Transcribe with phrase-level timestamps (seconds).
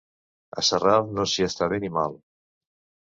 [0.61, 2.17] A Sarral no s'hi està bé ni mal.